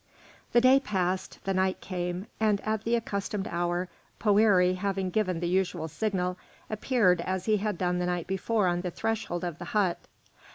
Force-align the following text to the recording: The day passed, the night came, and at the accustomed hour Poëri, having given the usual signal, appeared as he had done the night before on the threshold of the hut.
The 0.53 0.61
day 0.61 0.79
passed, 0.79 1.37
the 1.43 1.53
night 1.53 1.79
came, 1.79 2.25
and 2.39 2.59
at 2.61 2.83
the 2.85 2.95
accustomed 2.95 3.47
hour 3.47 3.87
Poëri, 4.19 4.77
having 4.77 5.11
given 5.11 5.41
the 5.41 5.47
usual 5.47 5.87
signal, 5.87 6.39
appeared 6.71 7.21
as 7.21 7.45
he 7.45 7.57
had 7.57 7.77
done 7.77 7.99
the 7.99 8.07
night 8.07 8.25
before 8.25 8.65
on 8.65 8.81
the 8.81 8.89
threshold 8.89 9.43
of 9.43 9.59
the 9.59 9.65
hut. 9.77 9.99